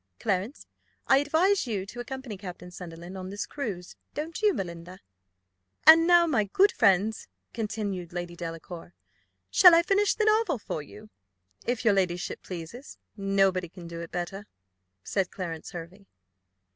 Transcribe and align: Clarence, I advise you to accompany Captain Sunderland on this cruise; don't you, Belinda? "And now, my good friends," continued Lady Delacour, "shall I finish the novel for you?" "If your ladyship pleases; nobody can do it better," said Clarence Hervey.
Clarence, 0.19 0.65
I 1.05 1.17
advise 1.19 1.67
you 1.67 1.85
to 1.85 1.99
accompany 1.99 2.35
Captain 2.35 2.71
Sunderland 2.71 3.15
on 3.15 3.29
this 3.29 3.45
cruise; 3.45 3.95
don't 4.15 4.41
you, 4.41 4.51
Belinda? 4.51 4.97
"And 5.85 6.07
now, 6.07 6.25
my 6.25 6.45
good 6.45 6.71
friends," 6.71 7.27
continued 7.53 8.11
Lady 8.11 8.35
Delacour, 8.35 8.95
"shall 9.51 9.75
I 9.75 9.83
finish 9.83 10.15
the 10.15 10.25
novel 10.25 10.57
for 10.57 10.81
you?" 10.81 11.11
"If 11.67 11.85
your 11.85 11.93
ladyship 11.93 12.41
pleases; 12.41 12.97
nobody 13.15 13.69
can 13.69 13.87
do 13.87 14.01
it 14.01 14.09
better," 14.11 14.47
said 15.03 15.29
Clarence 15.29 15.69
Hervey. 15.69 16.07